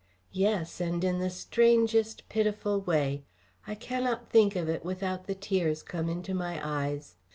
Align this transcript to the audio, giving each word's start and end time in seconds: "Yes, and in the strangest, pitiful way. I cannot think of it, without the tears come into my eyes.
"Yes, 0.33 0.81
and 0.81 1.03
in 1.03 1.19
the 1.19 1.29
strangest, 1.29 2.27
pitiful 2.27 2.81
way. 2.81 3.23
I 3.67 3.75
cannot 3.75 4.31
think 4.31 4.55
of 4.55 4.67
it, 4.67 4.83
without 4.83 5.27
the 5.27 5.35
tears 5.35 5.83
come 5.83 6.09
into 6.09 6.33
my 6.33 6.59
eyes. 6.63 7.17